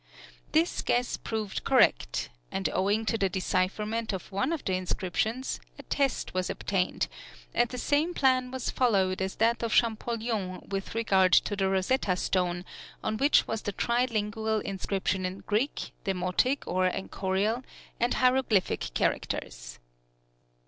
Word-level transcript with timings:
This 0.51 0.81
guess 0.81 1.15
proved 1.15 1.63
correct; 1.63 2.31
and 2.51 2.67
owing 2.69 3.05
to 3.05 3.19
the 3.19 3.29
decipherment 3.29 4.11
of 4.13 4.31
one 4.31 4.51
of 4.51 4.65
the 4.65 4.73
inscriptions, 4.73 5.59
a 5.77 5.83
test 5.83 6.33
was 6.33 6.49
obtained, 6.49 7.07
and 7.53 7.69
the 7.69 7.77
same 7.77 8.15
plan 8.15 8.49
was 8.49 8.71
followed 8.71 9.21
as 9.21 9.35
that 9.35 9.61
of 9.61 9.71
Champollion 9.75 10.67
with 10.67 10.95
regard 10.95 11.33
to 11.33 11.55
the 11.55 11.69
Rosetta 11.69 12.15
stone, 12.15 12.65
on 13.03 13.17
which 13.17 13.47
was 13.47 13.61
the 13.61 13.73
tri 13.73 14.05
lingual 14.05 14.57
inscription 14.61 15.23
in 15.23 15.41
Greek, 15.41 15.91
Demotic 16.03 16.65
or 16.65 16.87
Enchorial, 16.89 17.63
and 17.99 18.15
hieroglyphic 18.15 18.95
characters. 18.95 19.77